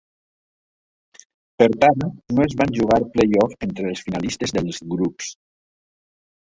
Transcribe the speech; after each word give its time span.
Per 1.61 1.67
tant, 1.83 2.01
no 2.39 2.47
es 2.47 2.57
van 2.63 2.73
jugar 2.79 2.99
play-offs 3.19 3.61
entre 3.69 3.93
els 3.95 4.05
finalistes 4.09 4.59
dels 4.59 4.83
grups. 4.97 5.35